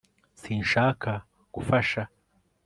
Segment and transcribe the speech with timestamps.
[0.41, 1.11] sinshaka
[1.55, 2.01] gufasha